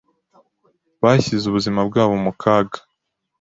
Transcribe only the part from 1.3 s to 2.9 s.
ubuzima bwabo mu kaga.